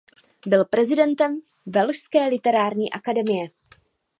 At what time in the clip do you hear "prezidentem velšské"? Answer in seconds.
0.65-2.27